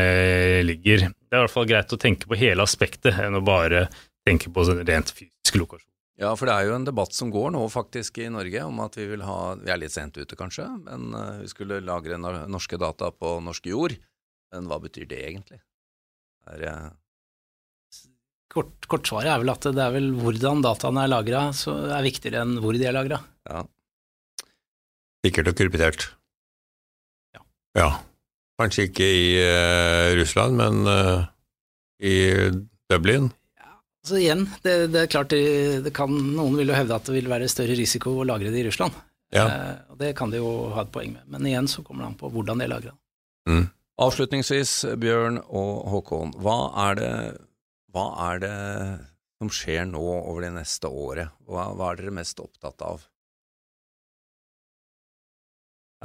ligger. 0.63 0.97
Det 1.09 1.33
er 1.33 1.41
i 1.41 1.43
hvert 1.43 1.55
fall 1.55 1.67
greit 1.67 1.91
å 1.91 1.99
tenke 1.99 2.29
på 2.29 2.37
hele 2.39 2.63
aspektet, 2.63 3.17
enn 3.19 3.35
å 3.35 3.43
bare 3.43 3.87
tenke 4.27 4.47
på 4.53 4.63
sånn 4.67 4.85
rent 4.87 5.11
fysisk 5.11 5.55
lokasjon. 5.59 5.91
Ja, 6.17 6.31
for 6.37 6.45
det 6.49 6.55
er 6.55 6.63
jo 6.69 6.77
en 6.77 6.87
debatt 6.87 7.13
som 7.13 7.31
går 7.33 7.51
nå 7.53 7.61
faktisk 7.69 8.17
i 8.23 8.29
Norge 8.33 8.63
om 8.65 8.79
at 8.81 8.95
vi 8.97 9.05
vil 9.05 9.21
ha 9.21 9.53
Vi 9.59 9.69
er 9.69 9.77
litt 9.77 9.93
sent 9.93 10.17
ute 10.17 10.35
kanskje, 10.39 10.65
men 10.85 11.11
eh, 11.13 11.41
vi 11.43 11.47
skulle 11.51 11.77
lagre 11.85 12.17
norske 12.17 12.79
data 12.81 13.11
på 13.13 13.35
norsk 13.45 13.67
jord. 13.69 13.93
Men 14.53 14.69
hva 14.69 14.77
betyr 14.81 15.05
det 15.09 15.19
egentlig? 15.27 15.59
Er, 16.53 16.89
Kort, 18.57 18.87
kortsvaret 18.89 19.29
er 19.29 19.41
vel 19.41 19.51
at 19.51 19.65
det 19.75 19.81
er 19.83 19.91
vel 19.93 20.07
hvordan 20.17 20.63
dataene 20.65 21.03
er 21.03 21.11
lagra, 21.11 21.41
så 21.53 21.75
er 21.93 22.05
viktigere 22.05 22.45
enn 22.45 22.55
hvor 22.63 22.73
de 22.73 22.87
er 22.87 22.95
lagra. 22.95 23.19
ja. 23.49 23.65
Sikkert 25.25 25.49
og 25.51 25.57
kryptert. 25.59 26.05
Ja. 27.35 27.41
ja. 27.75 27.87
Kanskje 28.61 28.87
ikke 28.87 29.05
i 29.05 29.25
uh, 29.41 30.13
Russland, 30.17 30.55
men 30.57 30.87
uh, 30.87 31.25
i 31.99 32.15
Dublin. 32.87 33.27
altså 34.05 34.21
igjen, 34.21 34.45
det, 34.63 34.75
det 34.93 35.03
er 35.03 35.11
klart 35.11 35.33
det, 35.33 35.41
det 35.85 35.93
kan, 35.97 36.13
Noen 36.37 36.55
vil 36.57 36.71
jo 36.71 36.77
hevde 36.77 36.95
at 36.95 37.09
det 37.09 37.17
vil 37.17 37.29
være 37.29 37.49
større 37.51 37.75
risiko 37.77 38.15
å 38.21 38.27
lagre 38.29 38.53
det 38.53 38.61
i 38.61 38.67
Russland. 38.69 38.95
Ja. 39.35 39.45
Uh, 39.45 39.93
og 39.93 39.99
Det 39.99 40.13
kan 40.17 40.31
de 40.31 40.39
jo 40.39 40.53
ha 40.77 40.85
et 40.85 40.93
poeng 40.93 41.17
med. 41.17 41.25
Men 41.33 41.49
igjen 41.49 41.67
så 41.69 41.83
kommer 41.83 42.05
det 42.05 42.13
an 42.13 42.21
på 42.21 42.31
hvordan 42.31 42.61
de 42.61 42.67
er 42.69 42.73
lagra. 42.73 42.95
Mm. 43.49 43.67
Avslutningsvis, 43.97 44.71
Bjørn 45.01 45.39
og 45.41 45.87
Håkon, 45.89 46.35
hva 46.43 46.57
er 46.87 46.97
det, 46.99 47.11
hva 47.93 48.07
er 48.29 48.41
det 48.43 48.55
som 49.37 49.49
skjer 49.53 49.87
nå 49.89 50.01
over 50.01 50.45
det 50.45 50.51
neste 50.53 50.89
året? 50.89 51.33
Hva, 51.49 51.71
hva 51.77 51.91
er 51.91 52.01
dere 52.01 52.17
mest 52.19 52.41
opptatt 52.41 52.83
av? 52.85 53.07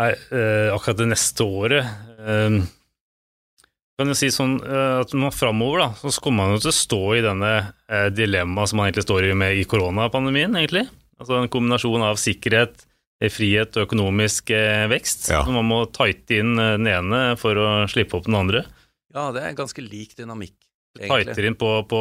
Nei, 0.00 0.12
eh, 0.32 0.70
akkurat 0.72 1.02
det 1.02 1.10
neste 1.10 1.44
året 1.44 1.84
eh, 1.84 2.62
kan 4.00 4.10
jeg 4.10 4.18
si 4.18 4.30
sånn 4.34 4.56
eh, 4.64 5.00
at 5.02 5.12
nå 5.12 5.28
framover 5.34 5.84
da, 5.84 5.88
så 6.00 6.22
kommer 6.24 6.46
man 6.46 6.56
jo 6.56 6.62
til 6.64 6.72
å 6.72 6.78
stå 6.78 7.00
i 7.18 7.24
denne 7.24 7.50
eh, 7.60 8.08
dilemmaet 8.14 8.72
som 8.72 8.80
man 8.80 8.88
egentlig 8.88 9.04
står 9.04 9.28
i 9.28 9.36
med 9.36 9.60
i 9.60 9.66
koronapandemien, 9.68 10.56
egentlig. 10.58 10.86
Altså 11.20 11.38
en 11.38 11.52
kombinasjon 11.52 12.06
av 12.08 12.18
sikkerhet, 12.18 12.86
frihet 13.30 13.76
og 13.76 13.86
økonomisk 13.86 14.50
eh, 14.56 14.88
vekst. 14.90 15.28
Ja. 15.30 15.42
Så 15.46 15.54
man 15.54 15.68
må 15.68 15.84
tighte 15.94 16.40
inn 16.40 16.56
eh, 16.58 16.76
den 16.78 16.88
ene 16.90 17.22
for 17.40 17.58
å 17.58 17.68
slippe 17.90 18.18
opp 18.18 18.26
den 18.26 18.38
andre. 18.38 18.64
Ja, 19.12 19.28
det 19.34 19.44
er 19.44 19.58
ganske 19.58 19.84
lik 19.84 20.16
dynamikk, 20.18 20.56
egentlig. 20.98 21.28
Tighter 21.28 21.48
inn 21.50 21.58
på, 21.60 21.70
på, 21.90 22.00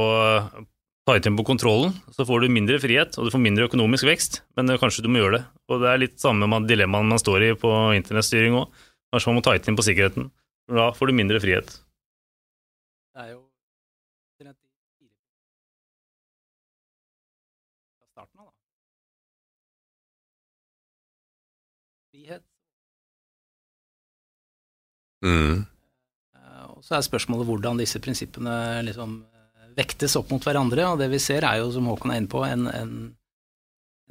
tighter 1.09 1.31
inn 1.31 1.37
på 1.37 1.45
kontrollen, 1.51 1.93
så 2.15 2.25
får 2.27 2.45
du 2.45 2.55
mindre 2.55 2.79
frihet, 2.81 3.19
og 3.19 3.27
du 3.27 3.33
får 3.33 3.43
mindre 3.43 3.67
økonomisk 3.67 4.07
vekst, 4.07 4.41
men 4.57 4.71
eh, 4.71 4.79
kanskje 4.81 5.05
du 5.05 5.11
må 5.11 5.21
gjøre 5.21 5.41
det. 5.41 5.43
Og 5.69 5.83
det 5.83 5.91
er 5.91 6.03
litt 6.05 6.17
samme 6.23 6.63
dilemmaet 6.69 7.11
man 7.13 7.21
står 7.21 7.51
i 7.51 7.53
på 7.59 7.75
internettstyring 7.99 8.57
òg. 8.63 8.83
Kanskje 9.11 9.31
man 9.31 9.41
må 9.41 9.45
tighte 9.45 9.71
inn 9.71 9.79
på 9.79 9.85
sikkerheten. 9.85 10.31
Da 10.71 10.91
får 10.95 11.11
du 11.11 11.17
mindre 11.19 11.41
frihet. 11.43 11.73
Det 13.11 13.25
er 13.27 13.33
jo 13.35 13.41
Frihet. 22.11 22.43
Mm. 25.23 25.63
Og 26.75 26.83
så 26.83 26.97
er 26.97 27.05
spørsmålet 27.05 27.47
hvordan 27.47 27.79
disse 27.79 28.01
prinsippene 28.03 28.81
liksom 28.83 29.21
vektes 29.77 30.17
opp 30.19 30.31
mot 30.33 30.43
hverandre. 30.43 30.89
Og 30.91 30.99
det 30.99 31.07
vi 31.13 31.21
ser 31.23 31.47
er 31.47 31.61
jo, 31.61 31.71
som 31.71 31.87
Håkon 31.87 32.11
er 32.11 32.21
inne 32.21 32.31
på, 32.31 32.43
en, 32.43 32.67
en, 32.67 32.93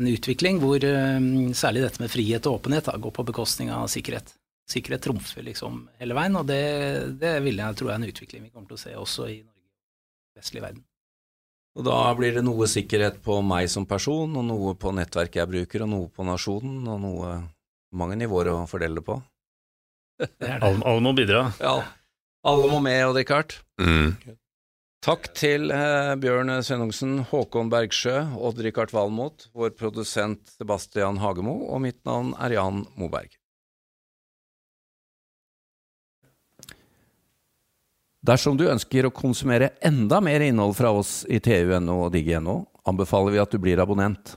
en 0.01 0.11
utvikling 0.11 0.61
hvor 0.63 0.81
um, 0.81 1.51
særlig 1.57 1.85
dette 1.85 2.03
med 2.03 2.13
frihet 2.13 2.49
og 2.49 2.61
åpenhet 2.61 2.89
da, 2.89 2.97
går 2.97 3.17
på 3.19 3.27
bekostning 3.33 3.73
av 3.75 3.91
sikkerhet. 3.93 4.33
Sikkerhet 4.71 5.05
trumfer 5.05 5.45
liksom 5.45 5.83
hele 6.01 6.15
veien, 6.17 6.39
og 6.39 6.47
det, 6.47 6.63
det 7.21 7.37
vil 7.45 7.59
jeg 7.59 7.79
tro 7.81 7.91
er 7.91 7.99
en 7.99 8.07
utvikling 8.07 8.47
vi 8.47 8.53
kommer 8.53 8.71
til 8.71 8.79
å 8.79 8.85
se 8.85 8.95
også 8.95 9.27
i 9.27 9.41
Norge 9.43 9.67
og 9.67 10.41
vestlig 10.41 10.63
verden. 10.63 10.85
Og 11.79 11.87
da 11.87 11.99
blir 12.19 12.35
det 12.35 12.43
noe 12.47 12.67
sikkerhet 12.71 13.21
på 13.23 13.41
meg 13.47 13.69
som 13.71 13.87
person, 13.87 14.31
og 14.39 14.47
noe 14.47 14.75
på 14.79 14.91
nettverket 14.95 15.43
jeg 15.43 15.51
bruker, 15.51 15.85
og 15.85 15.91
noe 15.91 16.09
på 16.15 16.27
nasjonen, 16.27 16.87
og 16.91 17.03
noe 17.03 17.35
mange 17.97 18.19
nivåer 18.21 18.53
å 18.53 18.59
fordele 18.71 19.01
det 19.01 19.07
på. 19.07 19.19
Det 20.21 20.29
det. 20.37 20.59
Alle, 20.61 20.83
alle 20.85 21.01
må 21.05 21.15
bidra. 21.17 21.47
Ja, 21.63 21.81
alle 22.47 22.71
må 22.71 22.81
med, 22.85 23.01
og 23.09 23.17
drikke 23.17 23.41
hardt. 23.41 23.59
Mm. 23.81 24.37
Takk 25.01 25.31
til 25.33 25.71
eh, 25.73 26.13
Bjørn 26.21 26.53
Svennungsen, 26.61 27.23
Håkon 27.31 27.71
Bergsjø, 27.73 28.19
Odd 28.37 28.61
Rikard 28.61 28.93
Valmot, 28.93 29.49
vår 29.57 29.73
produsent 29.79 30.53
Sebastian 30.59 31.23
Hagemo, 31.23 31.57
og 31.73 31.81
mitt 31.87 32.03
navn 32.05 32.35
er 32.37 32.59
Jan 32.59 32.85
Moberg. 33.01 33.33
Dersom 38.21 38.59
du 38.61 38.67
ønsker 38.69 39.09
å 39.09 39.15
konsumere 39.17 39.71
enda 39.81 40.19
mer 40.21 40.45
innhold 40.45 40.77
fra 40.77 40.93
oss 40.93 41.23
i 41.25 41.41
TU.no 41.41 42.03
og 42.05 42.13
Digi.no, 42.13 42.59
anbefaler 42.85 43.33
vi 43.33 43.41
at 43.41 43.57
du 43.57 43.57
blir 43.63 43.81
abonnent. 43.81 44.37